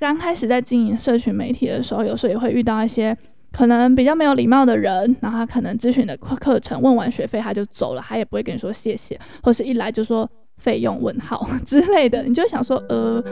[0.00, 3.16] 刚开始在经营社群媒体的时候，有时候也会遇到一些
[3.52, 13.22] 可能比较没有礼貌的人，然后他可能咨询的课课程问完学费他就走了，他也不会跟你说谢谢，或是一来就说费用问号 之类的，你就想说呃。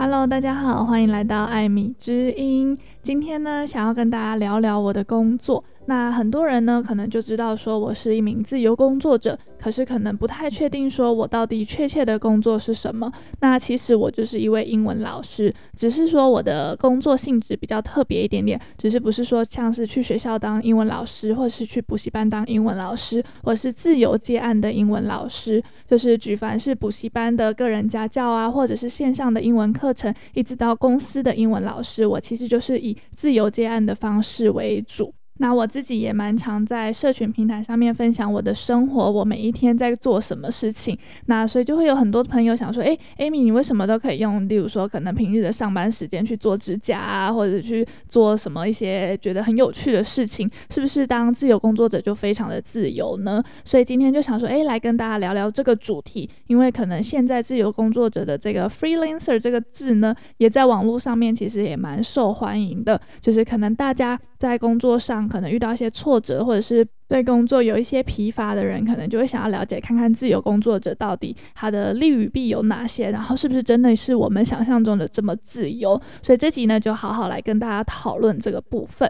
[0.00, 2.78] Hello，大家好，欢迎来到艾米之音。
[3.02, 5.64] 今天呢，想要跟大家聊聊我的工作。
[5.88, 13.10] 那很多人呢，可能就知道说我是一名自由工作者，可是可能不太确定说我到底确切的工作是什么。
[13.40, 35.14] 那其实我就是一位英文老师，只是说我的工作性质比较特别一点点，只是不是说像是去学校当英文老师，或是去补习班当英文老师，我是自由接案的英文老师，就是举凡是补习班的个人家教啊，或者是线上的英文课程，一直到公司的英文老师，我其实就是以自由接案的方式为主。
[35.38, 40.98] 那我自己也蛮常在社群平台上面分享我的生活，我每一天在做什么事情。
[41.26, 53.40] 那所以就会有很多朋友想说，诶，Amy，你为什么都可以用，例如说可能平日的上班时间去做指甲啊，或者去做什么一些觉得很有趣的事情，是不是当自由工作者就非常的自由呢？
[53.64, 65.27] 所以今天就想说，诶，来跟大家聊聊这个主题，因为可能现在自由工作者的这个 freelancer 这个字呢，也在网络上面其实也蛮受欢迎的，就是可能大家在工作上。
[65.28, 76.00] 可能遇到一些挫折，或者是对工作有一些疲乏的人，可能就会想要了解看看自由工作者到底他的利与弊有哪些，然后是不是真的是我们想象中的这么自由？
[76.22, 79.08] 所以这集呢，就好好来跟大家讨论这个部分。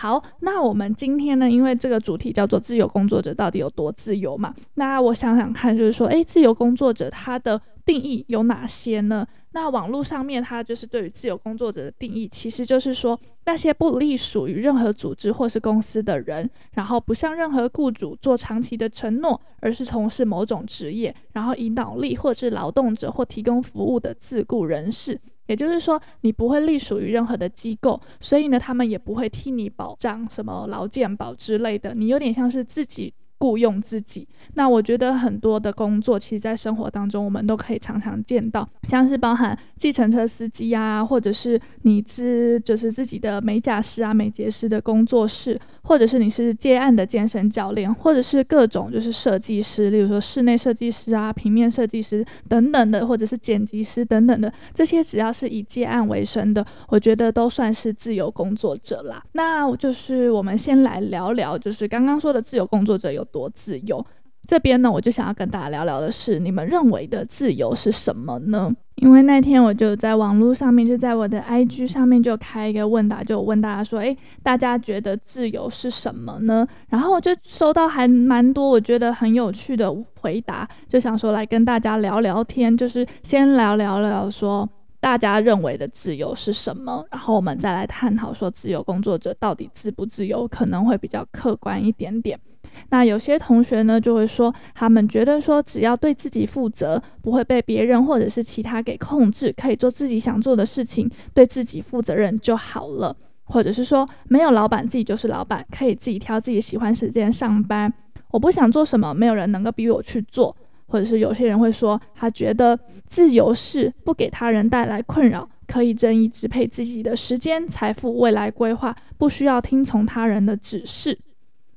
[0.00, 4.54] 好，那我们今天呢，因为这个主题叫做自由工作者到底有多自由嘛？
[4.76, 9.26] 那我想想看，就是说，诶，自由工作者他的定义有哪些呢？
[9.50, 25.20] 那网络上面，它就是对于自由工作者的定义，其实就是说那些不隶属于任何组织或是公司的人，然后不向任何雇主做长期的承诺，而是从事某种职业，然后以脑力或是劳动者或提供服务的自雇人士。
[25.50, 33.12] 也就是说，你不会隶属于任何的机构，所以呢，他们也不会替你保障什么劳健保之类的，你有点像是自己。
[33.40, 59.22] 雇佣自己，那我觉得很多的工作，其实，在生活当中，我们都可以常常见到，像是包含计程车司机啊，或者是你是就是自己的美甲师啊、美睫师的工作室，或者是你是接案的健身教练，或者是各种就是设计师，例如说室内设计师啊、平面设计师等等的，或者是剪辑师等等的，这些只要是以接案为生的，我觉得都算是自由工作者啦。
[59.32, 64.04] 那就是我们先来聊聊，就是刚刚说的自由工作者有多自由？
[64.46, 68.72] 这边呢，我就想要跟大家聊聊的是，你们认为的自由是什么呢？
[68.96, 76.66] 因为那天我就在网络上面，就在我的 IG 上面就开一个问答，就问大家说，诶，大家觉得自由是什么呢？
[76.88, 84.68] 然后我就收到还蛮多我觉得很有趣的回答，就想说来跟大家聊聊天，就是先聊聊聊说
[85.00, 92.40] 大家认为的自由是什么，然后我们再来探讨说自由工作者到底自不自由，可能会比较客观一点点。
[92.90, 103.16] 那有些同学呢，就会说，他们觉得说，只要对自己负责，不会被别人或者是其他给控制，可以做自己想做的事情，对自己负责任就好了。
[103.44, 107.92] 或者是说，没有老板，自己就是老板，可以自己挑自己喜欢时间上班。
[108.30, 110.56] 我不想做什么，没有人能够逼我去做。
[110.86, 112.76] 或者是有些人会说，他觉得
[113.06, 121.16] 自由是不给他人带来困扰，可以任意支配自己的时间、财富、未来规划，不需要听从他人的指示。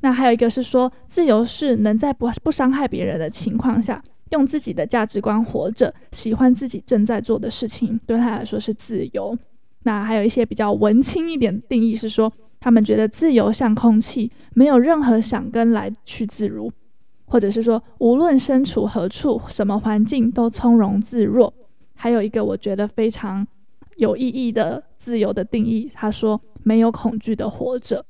[0.04, 9.34] 那还有一个是说，自由是能在不不伤害别人的情况下，用自己的价值观活着，喜欢自己正在做的事情，对他来说是自由。
[9.84, 16.70] 那还有一些比较文青一点的定义是说，他们觉得自由像空气，没有任何想跟来去自如，
[17.24, 21.54] 或者是说，无论身处何处，什么环境都从容自若。
[21.96, 23.48] 还有一个我觉得非常
[23.96, 28.06] 有意义的自由的定义，他说，没有恐惧的活着。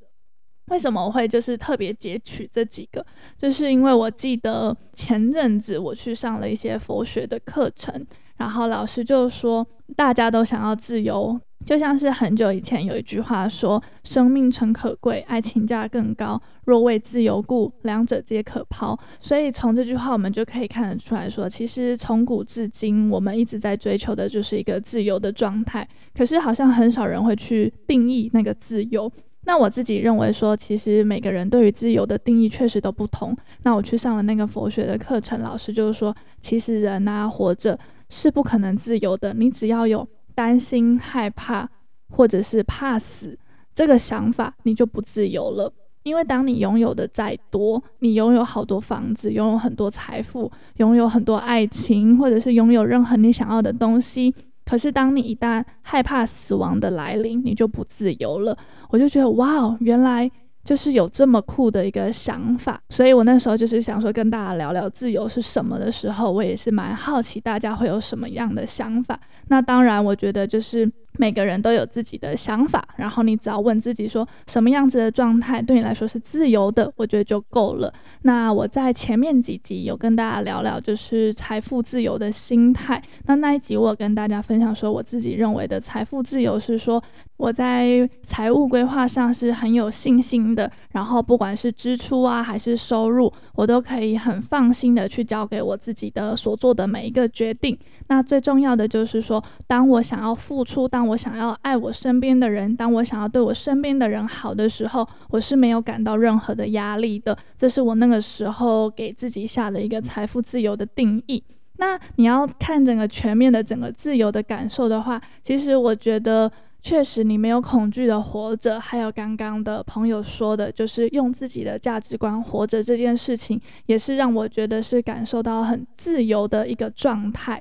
[0.69, 3.06] 为什么我会就是特别截取这几个？
[3.38, 8.06] 就是因为我记得前阵子我去上了一些佛学的课程，
[8.38, 9.65] 然后老师就说
[9.95, 16.42] 大家都想要自由，就像是很久以前有一句话说：“生命诚可贵，爱情价更高。
[16.65, 29.12] 若为自由故，两者皆可抛。”所以从这句话我们就可以看得出来说，其实从古至今我们一直在追求的就是一个自由的状态，可是好像很少人会去定义那个自由。
[29.45, 33.36] 那我自己认为说，其实每个人对于自由的定义确实都不同。
[33.63, 37.78] 那我去上了那个佛学的课程，老师就是说，其实人啊活着
[38.10, 39.34] 是不可能自由的。
[39.34, 41.69] 你只要有担心、害怕，
[42.10, 43.38] 或者是怕死，
[43.75, 45.72] 这个想法你就不自由了。
[46.04, 54.34] 因为当你拥有的再多，你拥有好多房子，拥有很多财富，拥有很多爱情，或者是拥有任何你想要的东西，
[54.65, 58.57] 可是当你一旦害怕死亡的来临，你就不自由了。
[58.89, 60.30] 我就觉得，哇，原来
[60.63, 62.81] 就是有这么酷的一个想法。
[62.89, 69.19] 所以我那时候就是想说，跟大家聊聊自由是什么的时候，我也是蛮好奇大家会有什么样的想法。
[69.48, 70.92] 那当然，我觉得就是。
[71.18, 77.94] 每个人都有自己的想法，然后你只要问自己说什么样子的状态对你来说是自由的，我觉得就够了。
[78.24, 83.01] 那我在前面几集有跟大家聊聊，就是财富自由的心态。
[83.25, 87.04] 那那一集我跟大家分享说，我自己认为的财富自由是说，
[87.35, 97.77] 我在财务规划上是很有信心的，然后不管是支出啊还是收入，我都可以很放心的去交给我自己的所做的每一个决定。
[98.07, 107.38] 那最重要的就是说，当我想要付出，当我想要爱我身边的人，当我想要对我身边的人好的时候，我是没有感到任何的压力的。
[107.57, 111.44] 这是我那个时候给自己下的一个财富自由的定义。
[111.77, 116.50] 那你要看整个全面的整个自由的感受的话，其实我觉得
[116.83, 127.59] 确实你没有恐惧的活着，还有刚刚的朋友说的，就是用自己的价值观活着这件事情，也是让我觉得是感受到很自由的一个状态。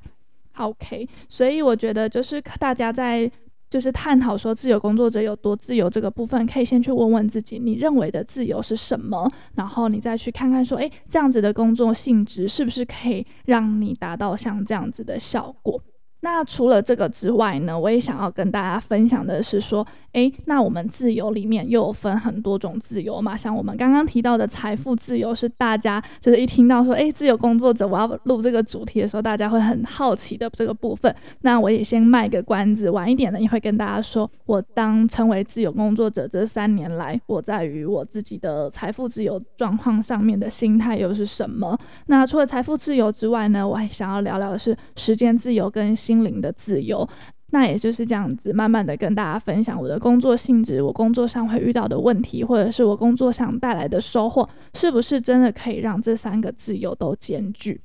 [0.56, 3.30] OK，所以我觉得就是大家在
[3.70, 15.80] 就是探讨说自由工作者有多自由这个部分，可以先去问问自己，你认为的自由是什么，然后你再去看看说，诶，这样子的工作性质是不是可以让你达到像这样子的效果。
[16.24, 31.12] 那除了这个之外呢，我也想要跟大家分享的是说，诶，那我们自由里面又分很多种自由嘛，像我们刚刚提到的财富自由，是大家就是一听到说，诶，自由工作者，我要录这个主题的时候，大家会很好奇的这个部分。
[31.40, 41.76] 那我也先卖个关子，晚一点呢，也会跟大家说，我当成为自由工作者这三年来，我在于我自己的财富自由状况上面的心态又是什么。
[42.06, 46.11] 那除了财富自由之外呢，我还想要聊聊的是时间自由跟心。
[46.12, 47.08] 心灵的自由，
[47.52, 57.80] 那也就是这样子，慢慢的跟大家分享我的工作性质，我工作上会遇到的问题，或者是我工作上带来的收获，是不是真的可以让这三个自由都兼具？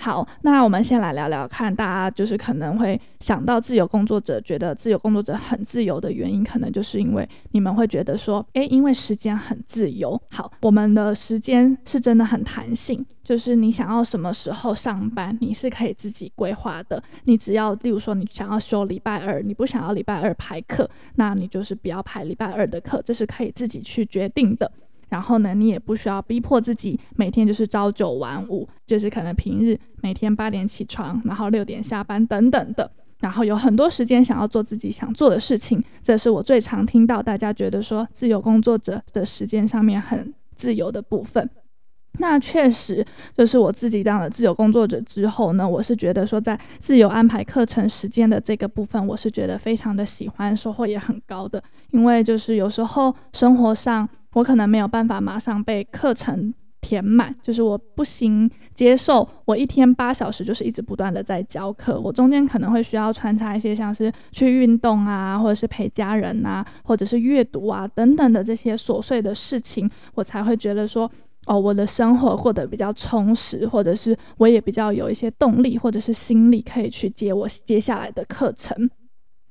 [0.00, 10.20] 好，那我们先来聊聊看，大家就是可能会想到自由工作者，觉得自由工作者很自由的原因，可能就是因为你们会觉得说，诶，因为时间很自由。
[10.30, 17.02] 好，我们的时间是真的很弹性，就是你想要什么时候上班，你是可以自己规划的。
[17.24, 24.72] 你只要，例如说你想要休礼拜二，你不想要礼拜二排课，那你就是不要排礼拜二的课，这是可以自己去决定的。
[25.10, 32.90] 然后呢，你也不需要逼迫自己每天就是朝九晚五，就是可能平日每天八点起床，然后六点下班等等的，
[33.20, 35.84] 然后有很多时间想要做自己想做的事情。
[36.02, 41.46] 这是我最常听到大家觉得说自由工作者的时间上面很自由的部分。
[42.18, 43.04] 那确实
[43.36, 51.62] 就是我自己当了自由工作者之后呢，我是觉得说在自由安排课程时间的这个部分，我是觉得非常的喜欢，收获也很高的。
[51.90, 54.08] 因为就是有时候生活上。
[54.34, 71.10] 我可能没有办法马上被课程填满，就是我不行接受我一天八小时就是一直不断的在教课，我中间可能会需要穿插一些像是去运动啊，或者是陪家人啊，或者是阅读啊等等的这些琐碎的事情，我才会觉得说，
[71.48, 78.88] 哦，我的生活过得比较充实，或者是我也比较有一些动力或者是心力可以去接我接下来的课程。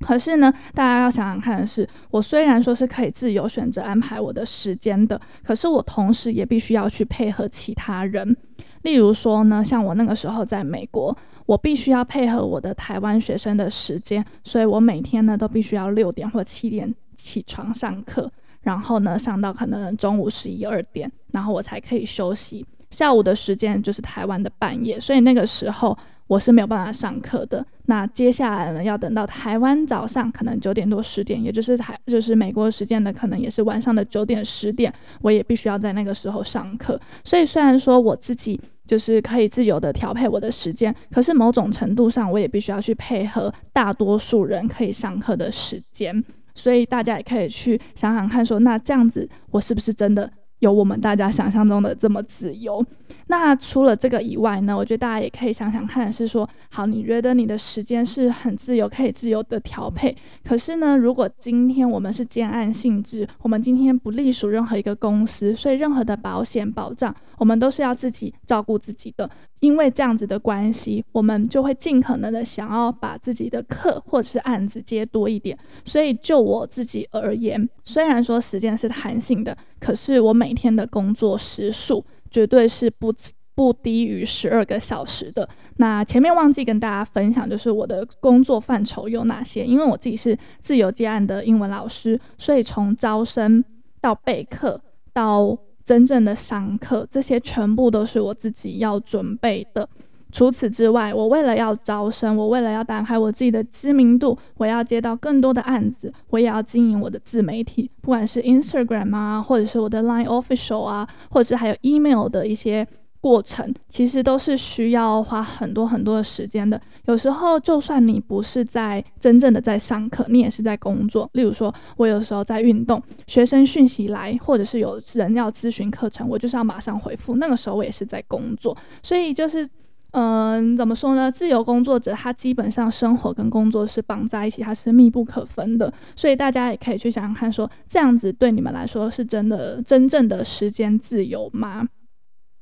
[0.05, 8.37] 可是呢，大家要想想看的是，我虽然说是可以自由选择安排我的时间的，可是我同时也必须要去配合其他人。
[8.83, 18.31] 例如说呢，像我那个时候在美国，我必须要配合我的台湾学生的时间，所以我每天呢都必须要六点或七点起床上课，
[18.67, 22.65] 然后呢上到可能中午十一二点，然后我才可以休息。
[22.91, 25.97] 下午的时间就是台湾的半夜，所以那个时候。
[26.27, 27.65] 我是没有办法上课的。
[27.85, 36.99] 那接下来呢，要等到台湾早上可能九点多十点，也就是台就是美国时间的可能也是晚上的九点十点，我也必须要在那个时候上课。
[37.23, 46.21] 所以虽然说我自己就是可以自由的调配我的时间，可是某种程度上我也必须要去配合大多数人可以上课的时间。
[46.57, 52.83] 所以大家也可以去想想看说，那这样子我是不是真的有我们大家想象中的这么自由。
[53.27, 60.15] 那除了这个以外呢，我觉得大家也可以想想看，是说，好，你觉得你的时间是很自由，可以自由的调配。
[60.43, 69.29] 可是呢，如果今天我们是兼案性质，我们今天不隶属任何一个公司，所以任何的保险保障，我们都是要自己照顾自己的。
[69.59, 75.57] 因为这样子的关系，我们就会尽可能的想要把自己的课或者是案子接多一点。
[75.85, 82.05] 所以就我自己而言，虽然说时间是弹性的，可是我每天的工作时数。
[82.29, 83.09] 绝对是不
[83.55, 85.47] 不低于十二个小时的。
[85.77, 89.65] 那前面忘记跟大家分享，就是我的工作范畴有哪些。
[89.65, 93.63] 因为我自己是自由接案的英文老师，所以从招生
[94.01, 94.79] 到备课
[95.13, 99.87] 到真正的上课，这些全部都是我自己要准备的。
[100.33, 112.85] 除此之外，我为了要招生，我为了要打开我自己的知名度，我要接到更多的案子，我也要经营我的自媒体，不管是 Instagram 啊，或者是我的 Line Official 啊，或者是还有 Email 的一些
[113.21, 116.79] 过程，其实都是需要花很多很多的时间的。
[117.07, 121.29] 有时候，就算你不是在真正的在上课，你也是在工作。
[121.33, 127.35] 例如说，我有时候在运动，学生讯息来，或者是有人要咨询课程，我就是要马上回复。
[127.35, 129.67] 那个时候我也是在工作，所以就是。
[130.11, 131.29] 嗯，怎么说呢？
[131.29, 135.93] 自由工作者他基本上生活跟工作是绑在一起，它是密不可分的。
[136.15, 141.85] 所以大家也可以去想想看说，说这样子对你们来说是真的真正的时间自由吗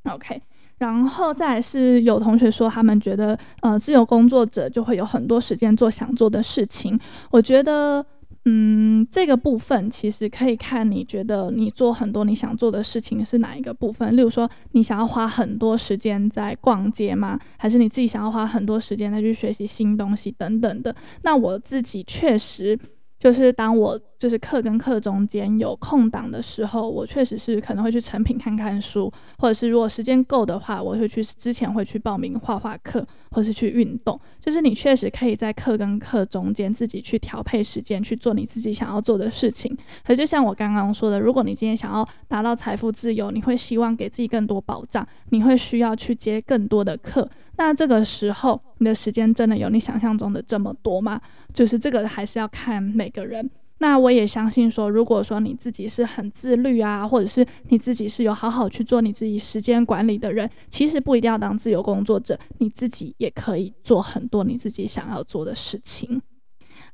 [0.06, 0.42] ？OK，
[0.78, 7.00] 然后再是有同学说他们觉得，呃，自由工作者就会有很多时间做想做的事情。
[7.32, 8.06] 我觉得。
[8.48, 14.16] 嗯，这个部分其实可以看你觉得你做很多你想做的事情是哪一个部分。
[14.16, 17.40] 例如说，你想要花很多时间在逛街吗？
[17.58, 20.96] 还是你自己想要花很多时间再去学习新东西等等的？
[21.24, 22.78] 那我自己确实。
[23.18, 34.20] 就是当我就是课跟课中间有空档的时候，我确实是可能会去成品看看书，或者是如果时间够的话，我会去之前会去报名画画课，或是去运动。
[34.40, 39.76] 就是你确实可以在课跟课中间自己去调配时间去做你自己想要做的事情。
[40.06, 47.28] 可就像我刚刚说的，如果你今天想要达到财富自由，你会希望给自己更多保障，你会需要去接更多的课。
[47.58, 51.20] 那这个时候，你的时间真的有你想象中的这么多吗？
[51.54, 53.50] 就是这个还是要看每个人。
[53.80, 66.22] 那我也相信说，如果说你自己是很自律啊，或者是你自己是有好好去做你自己时间管理的人，其实不一定要当自由工作者，你自己也可以做很多你自己想要做的事情。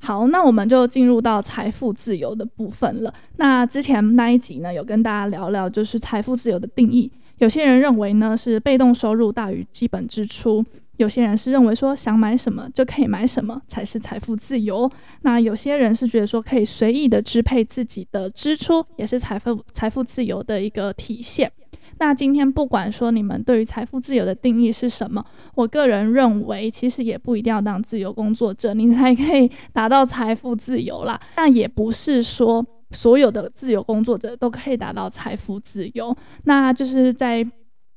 [0.00, 3.14] 好，那我们就进入到财富自由的部分了。
[3.36, 7.10] 那之前那一集呢，有跟大家聊聊就是财富自由的定义。
[7.38, 10.64] 有些人认为呢，是被动收入大于基本支出，
[10.98, 14.90] 有些人是认为说想买什么就可以买什么才是财富自由。
[15.22, 21.50] 那有些人是觉得说可以随意的支配自己的支出，也是财富财富自由的一个体现。
[21.98, 31.20] 那今天不管说你们对于财富自由的定义是什么，我个人认为其实也不一定要当自由工作者，你才可以达到财富自由啦。
[31.36, 32.64] 但也不是说。
[32.94, 36.14] 所有的自由工作者都可以达到财富自由。
[36.44, 37.42] 那就是在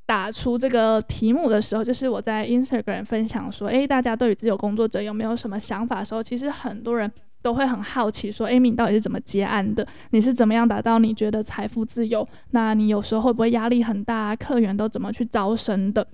[0.05, 9.87] 打出这个题目的时候，就是我在 Instagram 分享说，诶，大家对于自由工作者有没有什么想法的时候，其实很多人都会很好奇，说哎你到底是怎么结案的？
[10.11, 12.27] 你是怎么样达到你觉得财富自由？
[12.51, 14.35] 那你有时候会不会压力很大？
[14.35, 16.07] 客源都怎么去招生的？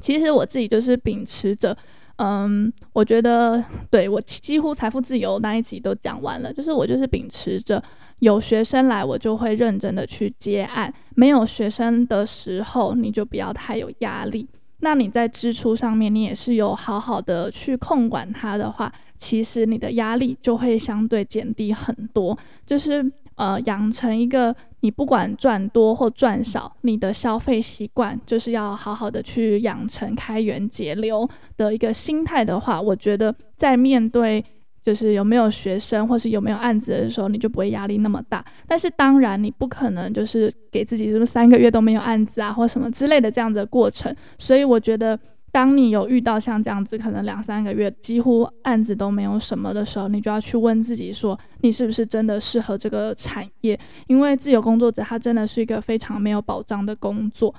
[0.00, 1.76] 其实我自己就是秉持着。
[2.22, 7.82] 嗯，我觉得对我几乎财富自由那一集都讲完了，就是我就是秉持着
[8.18, 14.46] 有学生来，我就会认真的去接案；没有学生的时候，你就不要太有压力。
[14.80, 22.36] 那你在支出上面，你也是有好好的去控管它的话，其实你的压力就会相对减低很多。
[22.66, 23.02] 就是
[23.40, 24.54] 呃，养成一个。
[24.82, 31.28] 你不管赚多或赚少，你的消费习惯就是要好好的去养成开源节流
[31.58, 34.42] 的一个心态的话，我觉得在面对
[34.82, 38.42] 就是有没有学生或是有没有案子的时候，你就不会压力那么大。
[38.66, 44.16] 但是当然，你不可能就是给自己是不是三个月都没有案子啊，或什么之类的这样的过程。
[44.38, 45.18] 所以我觉得。
[45.52, 53.78] 当你有遇到像这样子，可能两三个月几乎案子都没有什么的时候，你就要去问自己说，你是不是真的适合这个产业？
[54.06, 57.54] 因为自由工作者他真的是一个非常没有保障的工作。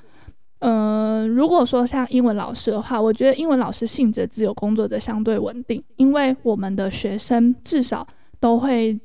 [0.59, 8.07] 嗯、如果说像英文老师的话，我觉得英文老师性质自由工作者相对稳定，因为我们的学生至少
[8.39, 8.99] 都会，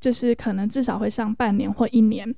[0.00, 2.34] 就是可能至少会上半年或一年。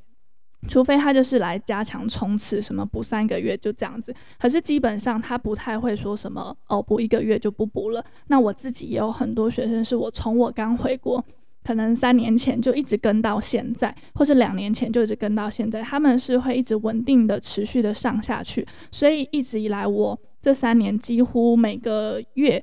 [0.66, 4.14] 除非他就是来加强冲刺，什么补三个月就这样子。
[4.38, 8.04] 可是基本上他不太会说什么哦，补一个月就不补了。
[8.28, 11.24] 那我自己也有很多学生，是我从我刚回国
[11.62, 18.66] 可能三年前就一直跟到现在，或是两年前就一直跟到现在，他们是会一直稳定的、持续的上下去。
[18.90, 22.62] 所以一直以来，我这三年几乎每个月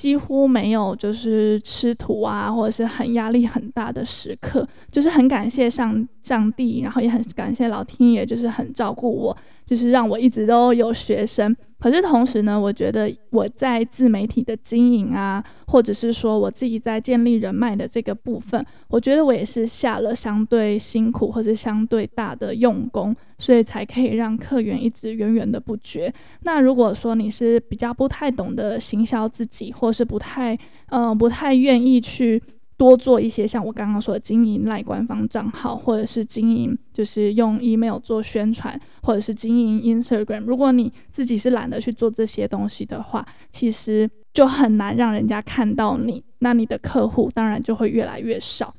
[0.00, 9.36] 几乎没有就是吃土啊，或者是很压力很大的时刻，就是很感谢上上帝，然后也很感谢老天爷，就是很照顾我。
[9.70, 26.12] 就是让我一直都有学生，可是同时呢，我觉得我在自媒体的经营啊，或者是说我自己在建立人脉的这个部分，我觉得我也是下了相对辛苦或者相对大的用功，所以才可以让客源一直源源的不绝。
[26.42, 32.42] 那如果说你是比较不太懂得行销自己，或是不太嗯、不太愿意去。
[32.80, 40.44] 多做一些像我刚刚说的经营赖官方账号，或者是经营就是用 email 做宣传，或者是经营 Instagram。
[40.46, 48.74] 如果你自己是懒得去做这些东西的话，其实就很难让人家看到你，那你的客户当然就会越来越少。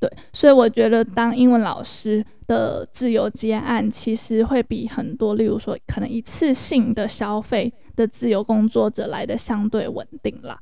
[0.00, 10.58] 对，所以我觉得当英文老师的自由接案，其实会比很多，例如说可能一次性的消费的自由工作者来的相对稳定啦。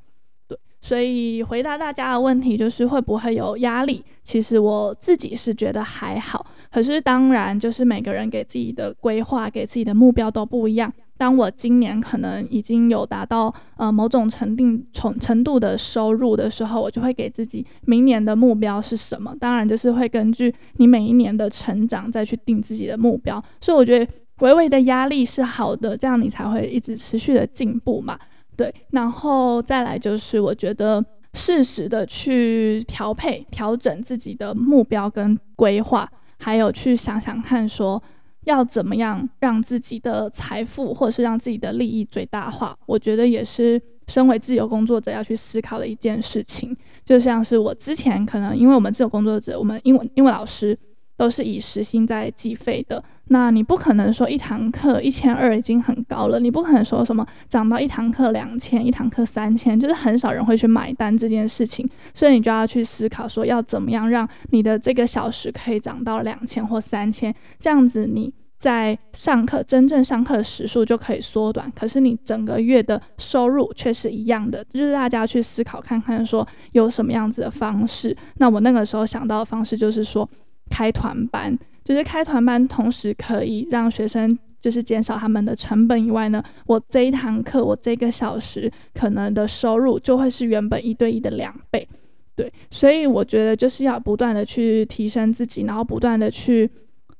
[0.82, 4.04] 所以回答大家的问题就是会不会有压力？
[4.24, 6.44] 其实我自己是觉得还好。
[6.70, 10.92] 可是当然，就是每个人给自己的规划、给自己的目标都不一样。
[11.16, 19.32] 当我今年可能已经有达到呃某种程度程程度的收入的时候，我就会给自己明年的目标是什么？
[19.38, 23.40] 当然就是会根据你每一年的成长再去定自己的目标。
[23.60, 28.18] 所以我觉得微微的压力是好的，这样你才会一直持续的进步嘛。
[28.56, 31.04] 对，然后再来就是，我觉得
[31.34, 38.02] 适时的去调配、调整自己的目标跟规划，还有去想想看，说
[38.44, 42.76] 要怎么样让自己的财富或者是让自己的利益最大化。
[42.86, 46.76] 我觉得也是身为自由工作者要去思考的一件事情。
[47.04, 50.78] 就像是我之前可能，因为我们自由工作者，我们英文英文老师。
[51.16, 78.16] 都是以时薪在计费的，那你不可能说一堂课一千二已经很高了，你不可能说什么涨到一堂课两千，一堂课三千，就是很少人会去买单这件事情，所以你就要去思考说要怎么样让你的这个小时可以涨到两千或三千，这样子你在上课真正上课时数就可以缩短，可是你整个月的收入却是一样的，就是大家去思考看看说有什么样子的方式。
[78.38, 80.28] 那我那个时候想到的方式就是说。
[80.72, 91.86] 开团班，就是开团班，同时可以让学生就是减少他们的成本以外呢，我这一堂课，我这个小时可能的收入就会是原本一对一的两倍，
[92.34, 96.70] 对，所以我觉得就是要不断的去提升自己，然后不断的去。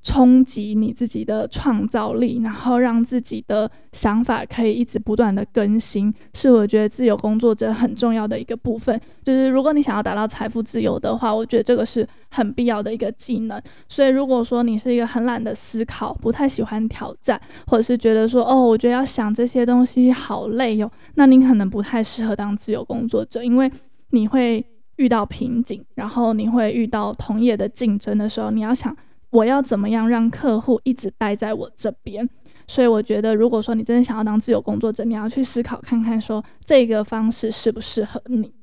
[0.02, 9.00] 冲击你自己的创造力，然后让自己的想法可以一直不断的更新，是我觉得自由工作者很重要的一个部分。
[9.22, 13.62] 就是如果你想要达到财富自由的话，我觉得这个是很必要的一个技能。
[13.88, 23.70] 所以如果说你是一个很懒得思考，不太喜欢挑战，或者是觉得说哦，我觉得要想这些东西好累哟，那你可能不太适合当自由工作者，因为
[24.10, 28.96] 你会遇到瓶颈，然后你会遇到同业的竞争的时候，你要想。
[29.32, 32.28] 我要怎么样让客户一直待在我这边？
[32.68, 38.54] 所以我觉得，如果说你真的想要当自由工作者，你要去思考看看，说这个方式适不适合你。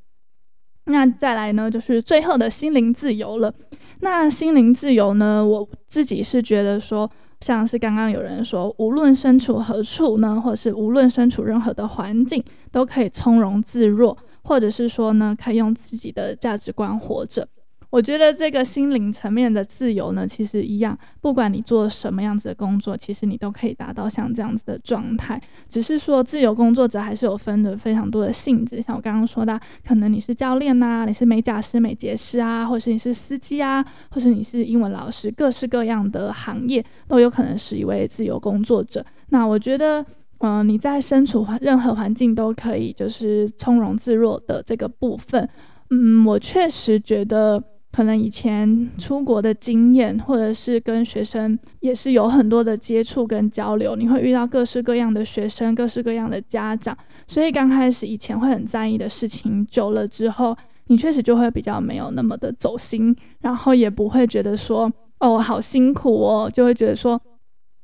[0.86, 3.53] 那再来呢，就是最后的心灵自由了。
[3.99, 7.10] 那心灵自由呢，我自己是觉得说，
[7.41, 17.47] 像是刚刚有人说，无论身处何处呢，或者是无论身处任何的环境，都可以从容自若，或者是说呢，可以用自己的价值观活着。
[17.89, 25.41] 我觉得这个心灵层面的自由呢，其实一样，不管你做什么样子的工作，其实你都可以达到像这样子的状态。
[25.67, 39.04] 只是说，自由工作者还是有分的非常多的性质，像我刚刚说的，可能你是教练呐，你是美甲师、美睫师啊，或是你是司机啊，或是你是英文老师，各式各样的行业都有可能是一位自由工作者。
[39.30, 39.99] 那我觉得，
[40.41, 45.49] 嗯、呃，你在身处任何环境都可以就是从容自若的这个部分，
[45.89, 47.63] 嗯，我确实觉得。
[47.91, 56.97] 可能以前出国的经验，或者是跟学生也是有很多的接触跟交流，你会遇到各式各样的学生，各式各样的家长，
[57.28, 60.56] 所以刚开始以前会很在意的事情，久了之后，
[60.88, 67.19] 你确实就会比较没有那么的走心，然后也不会觉得说，哦，好辛苦哦，就会觉得说。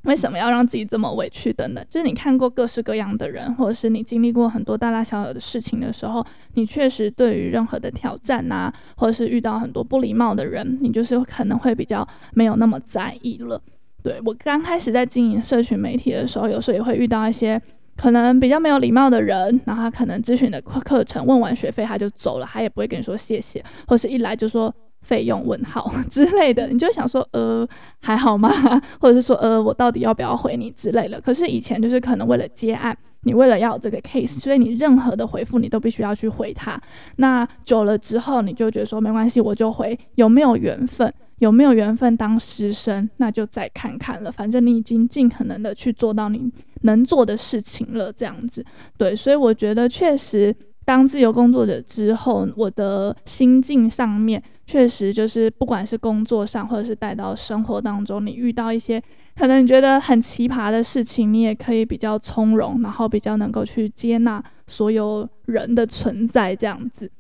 [0.06, 1.86] 为什么要让自己这么委屈等等？
[1.90, 13.62] 就是你看过各式各样的人，或者是你经历过很多大大小小的事情的时候，你确实对于任何的挑战啊，或者是遇到很多不礼貌的人，你就是可能会比较没有那么在意了。
[14.04, 17.60] 对，我刚开始在经营社群媒体的时候，有时候也会遇到一些
[17.98, 24.72] 可能比较没有礼貌的人，然后他可能咨询的课课程问完学费他就走了，他也不会跟你说谢谢，或是一来就说
[25.06, 27.68] 费用问号 之类的，你就想说呃
[28.02, 28.50] 还好吗？
[29.00, 31.22] 或者是说呃我到底要不要回你之类的。
[31.22, 36.82] 可是以前就是可能为了接案，你为了要这个 case，所以你任何的回复你都必须要去回他。
[37.18, 41.14] 那久了之后，你就觉得说没关系，我就回，有没有缘分？
[41.40, 44.32] 有没有缘分当师生，那就再看看了。
[44.32, 46.50] 反正你已经尽可能的去做到你
[46.84, 48.66] 能做的事情了，这样子。
[48.98, 59.02] 对，所以我觉得确实当自由工作者之后，我的心境上面确实就是，不管是工作上，或者是带到生活当中，你遇到一些
[59.36, 67.12] 可能你觉得很奇葩的事情，你也可以比较从容，然后比较能够去接纳所有人的存在，这样子。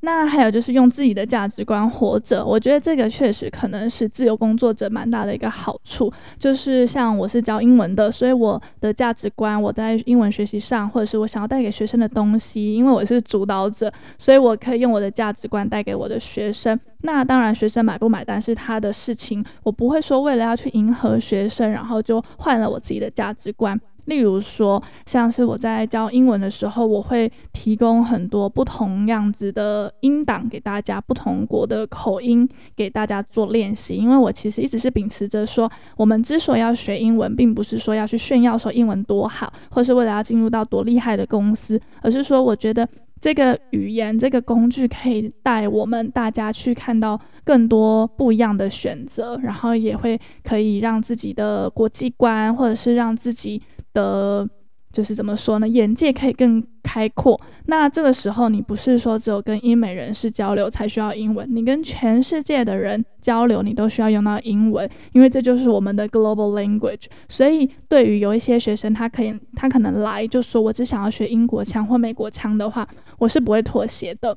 [0.00, 6.12] 那还有就是用自己的价值观活着，我觉得这个确实可能是自由工作者蛮大的一个好处。
[6.38, 16.78] 就是像我是教英文的，所以我的价值观，我在英文学习上，或者是我想要带给学生的东西，因为我是主导者，所以我可以用我的价值观带给我的学生。
[17.02, 23.80] 那当然，学生买不买单是他的事情，我不会说为了要去迎合学生，然后就换了我自己的价值观。
[24.08, 33.96] 例如说，像是我在教英文的时候，我会提供很多不同样子的音档给大家，不同国的口音给大家做练习。
[33.96, 42.88] 因为我其实一直是秉持着说，我们之所以要学英文，并不是说要去炫耀说英文多好，或是为了要进入到多厉害的公司，而是说我觉得
[43.20, 53.60] 这个语言这个工具可以带我们大家去看到更多不一样的选择，然后也会可以让自己的国际观，或者是让自己。
[53.98, 54.48] 的，
[54.92, 55.66] 就是怎么说呢？
[55.66, 57.38] 眼界可以更开阔。
[57.66, 67.06] 那这个时候，你不是说只有跟英美人士交流才需要英文，你跟全世界的人交流，你都需要用到英文，因为这就是我们的 global language。
[67.28, 74.36] 所以，对于有一些学生，他可以，他可能来就说我只想要学英国腔或美国腔的话，我是不会妥协的。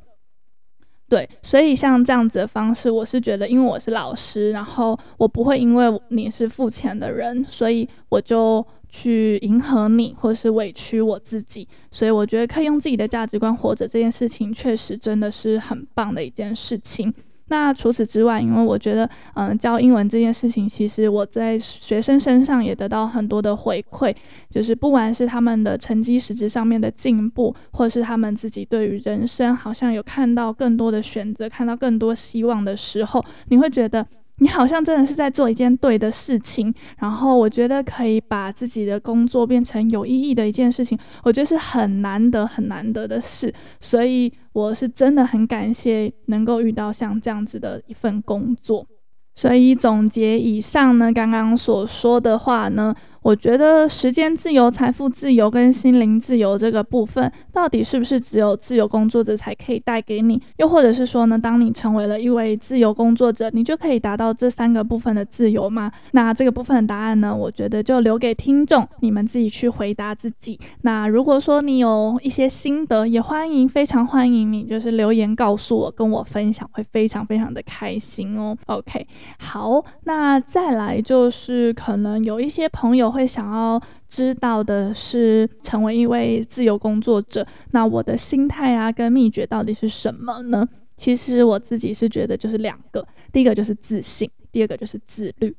[1.11, 8.65] 对，所以像这样子的方式，我是觉得，因为我是老师，然后我不会因为你是付钱的人，所以我就。
[8.93, 17.09] 去迎合你，或是委屈我自己，所以我觉得可以用自己的价值观活着这件事情，确实真的是很棒的一件事情。
[17.51, 24.15] 那除此之外，因为我觉得，嗯，教英文这件事情，其实我在学生身上也得到很多的回馈，
[24.49, 34.07] 就是不管是他们的成绩实质上面的进步，或是他们自己对于人生好像有看到更多的选择，看到更多希望的时候，你会觉得。
[34.41, 48.87] 你好像真的是在做一件对的事情，然后我觉得可以把自己的工作变成有意义的一件事情，我觉得是很难得、很难得的事，所以我是真的很感谢能够遇到像这样子的一份工作。
[49.35, 52.93] 所以总结以上呢，刚刚所说的话呢。
[53.21, 60.41] 我觉得时间自由、财富自由跟心灵自由这个部分，到底是不是只有自由工作者才可以带给你？
[60.57, 65.91] 又或者是说呢，当你成为了一位自由工作者，你就可以达到这三个部分的自由吗？
[66.13, 70.59] 那这个部分的答案呢，我觉得就留给听众你们自己去回答自己。
[70.81, 78.57] 那如果说你有一些心得，也欢迎，非常欢迎你，就是留言告诉我，跟我分享，会非常非常的开心哦。
[78.65, 79.05] OK，
[79.37, 83.10] 好，那再来就是可能有一些朋友。
[83.11, 90.67] 会想要知道的是，成为一位自由工作者，那我的心态啊，跟秘诀到底是什么呢？
[90.97, 95.55] 其实我自己是觉得就是两个，第一个就是自信，第二个就是自律。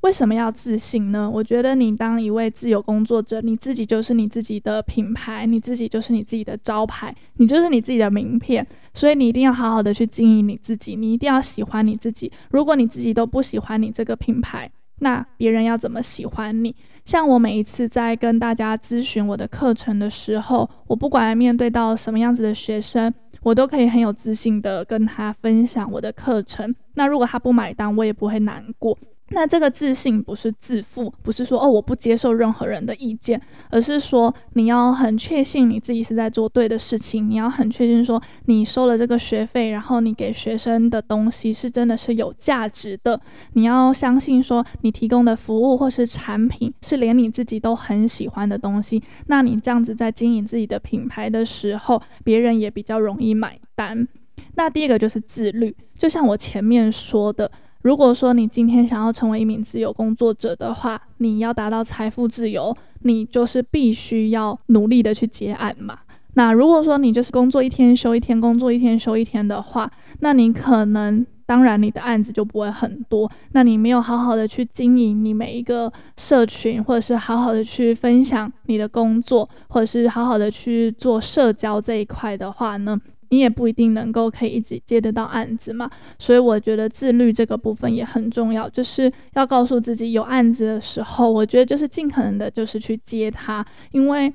[0.00, 1.30] 为什么要自信呢？
[1.30, 12.32] 我觉得你当一位自由工作者，你自己就是你自己的品牌，你自己就是你自己的招牌，你就是你自己的名片，所以你一定要好好的去经营你自己，你一定要喜欢你自己。
[12.50, 16.74] 如果你自己都不喜欢你这个品牌，那别人要怎么喜欢你？
[17.04, 26.72] 像我每一次在跟大家咨询我的课程的时候，我不管面对到什么样子的学生，我都可以很有自信的跟他分享我的课程。
[26.94, 28.96] 那如果他不买单，我也不会难过。
[29.32, 33.40] 那这个自信不是自负，不是说哦，我不接受任何人的意见，
[33.70, 43.20] 而是说你要很确信你自己是在做对的事情，你要很确信说你收了这个学费，然后你给学生的东西是真的是有价值的，
[43.52, 54.08] 你要相信说你提供的服务或是产品是连你自己都很喜欢的东西，那你这样子在经营自己的品牌的时候，别人也比较容易买单。
[54.56, 57.48] 那第二个就是自律，就像我前面说的。
[57.82, 65.98] 如果说你今天想要成为一名自由工作者的话，你要达到财富自由，你就是必须要努力的去接案嘛。
[66.34, 69.90] 那如果说你就是工作一天休一天，工作一天休一天的话，
[70.20, 73.28] 那你可能当然你的案子就不会很多。
[73.52, 85.90] 那你没有好好的去经营你每一个社群，或者是好好的去分享你的工作，或者是好好的去做社交这一块的话呢，你也不一定能够可以一直接得到案子嘛。
[86.18, 94.32] 所以我觉得自律这个部分也很重要，就是要告诉自己有案子的时候，我觉得就是尽可能的就是去接它，因为。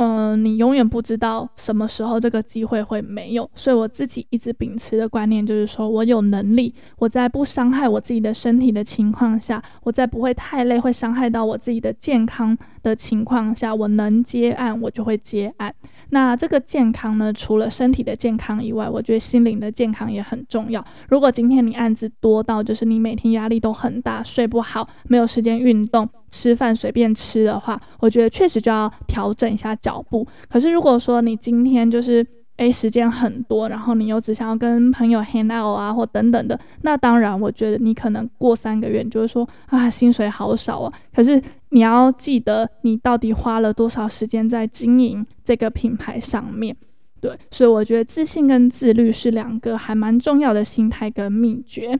[0.00, 15.74] 嗯、你永远不知道什么时候这个机会会没有，所以我自己一直秉持的观念就是说，我有能力，我在不伤害我自己的身体的情况下，我在不会太累，会伤害到我自己的健康的情况下，我能接案，我就会接案。
[16.10, 20.84] 那这个健康呢，除了身体的健康以外，我觉得心灵的健康也很重要。
[21.08, 30.26] 如果今天你案子多到就是你每天压力都很大，睡不好，没有时间运动，吃饭随便吃的话，我觉得确实就要调整一下脚步。
[30.48, 32.26] 可是如果说你今天就是
[32.58, 40.92] 诶时间很多，然后你又只想要跟朋友 hang out 啊或等等的，那当然我觉得你可能过三个月你就会说啊薪水好少啊。
[41.14, 46.76] 可是你要记得你到底花了多少时间在经营这个品牌上面，
[47.20, 51.98] 对，所以我觉得自信跟自律是两个还蛮重要的心态跟秘诀。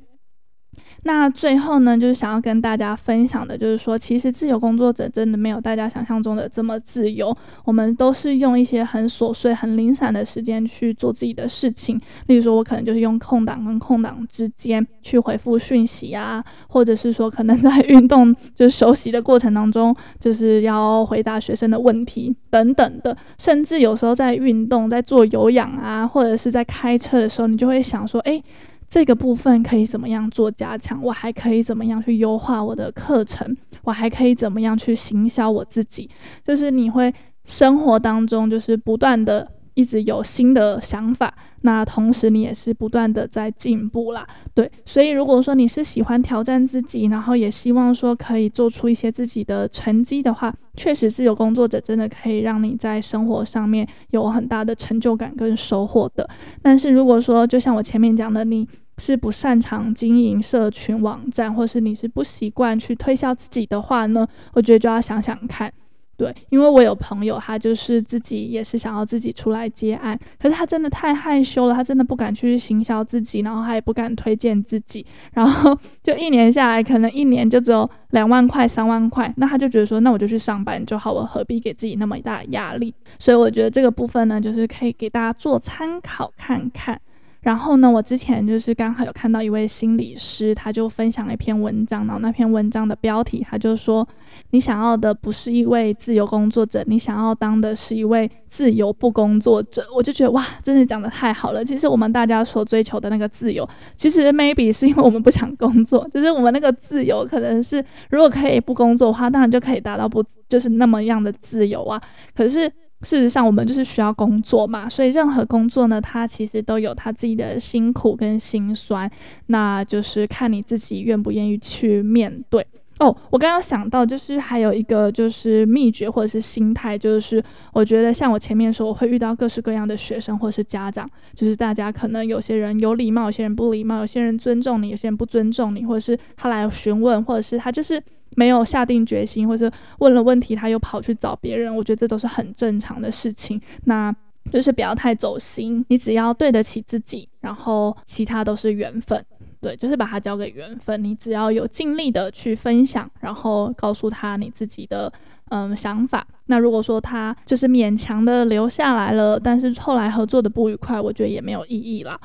[1.05, 7.35] 那最后呢，就是想要跟大家分享的，就是说，其实自由工作者真的没有大家想象中的这么自由。
[7.65, 11.99] 我们都是用一些很琐碎、很零散的时间去做自己的事情。
[12.27, 23.17] 例如说，我可能就是用空档跟空档之间去回复讯息啊，或者是说，可能在运动就是休息的过程当中，就是要回答学生的问题等等的。
[23.39, 28.43] 甚至有时候在运动、在做有氧啊，或者是在开车的时候，你就会想说，哎。
[28.89, 31.03] 这个部分可以怎么样做加强？
[31.03, 33.57] 我还可以怎么样去优化我的课程？
[33.83, 36.09] 我还可以怎么样去行销我自己？
[36.43, 37.13] 就是你会
[37.45, 44.27] 生活当中就是不断的一直有新的想法，那同时你也是不断的在进步啦。
[44.53, 56.29] 对，所以如果说你是喜欢挑战自己，然后也希望说可以做出一些自己的成绩的话，确实自由工作者真的可以让你在生活上面有很大的成就感跟收获的。
[56.61, 58.67] 但是如果说就像我前面讲的，你
[58.99, 65.73] 是不擅长经营社群网站，或是你是不习惯去推销自己的话呢，我觉得就要想想看。
[66.19, 82.93] 对，因为我有朋友，他就是自己也是想要自己出来接案，可是他真的太害羞了，他真的不敢去行销自己，然后他也不敢推荐自己，然后就一年下来，可能一年就只有两万块、三万块，那他就觉得说，那我就去上班就好，我何必给自己那么大压力？
[83.21, 87.01] 所以我觉得这个部分呢，就是可以给大家做参考看看。
[87.41, 94.07] 然后呢，我之前就是刚好有看到一位心理师，他就分享了一篇文章，然后那篇文章的标题，他就说
[94.51, 101.65] ：“你想要的不是一位自由工作者，你想要当的是一位自由不工作者。”我就觉得哇，真的讲得太好了。
[101.65, 112.03] 其实我们大家所追求的那个自由，其实 maybe 是因为我们不想工作，就是我们那个自由可能是如果可以不工作的话，当然就可以达到不就是那么样的自由啊。
[112.35, 112.71] 可是。
[113.03, 119.09] 事实上，我们就是需要工作嘛，所以任何工作呢，它其实都有它自己的辛苦跟辛酸，
[119.47, 122.67] 那就是看你自己愿不愿意去面对。
[122.99, 127.41] 哦，我刚刚想到，就是还有一个就是秘诀或者是心态，就是
[127.73, 138.03] 我觉得像我前面说，我会遇到各式各样的学生或者是家长，就是大家可能有些人有礼貌，有些人不礼貌，有些人尊重你，有些人不尊重你，或者是他来询问，或者是他就是。
[138.37, 143.61] 没有下定决心，或者问了问题，他又跑去找别人，我觉得这都是很正常的事情。
[143.85, 144.15] 那
[144.51, 149.25] 就是不要太走心，你只要对得起自己，然后其他都是缘分。
[149.61, 151.03] 对，就是把它交给缘分。
[151.03, 155.13] 你只要有尽力的去分享，然后告诉他你自己的
[155.51, 156.25] 嗯想法。
[156.47, 162.19] 那如果说他就是勉强的留下来了，但是后来合作的不愉快，我觉得也没有意义啦。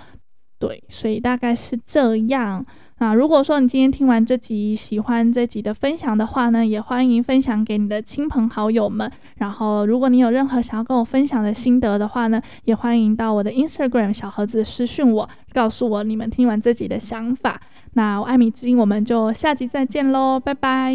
[0.59, 2.63] 对，所以大概是这样。
[2.99, 9.11] 那如果说你今天听完这集，喜欢这集的分享的话呢，也欢迎分享给你的亲朋好友们。
[9.37, 17.59] 然后，如果你有任何想要跟我分享的心得的话呢，也欢迎到我的 Instagram 小盒子私讯我，告诉我你们听完这集的想法。
[17.93, 20.93] 那我爱米之音，我们就下集再见喽，拜拜。